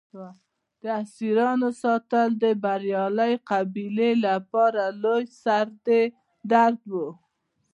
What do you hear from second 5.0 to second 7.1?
لوی سر درد و.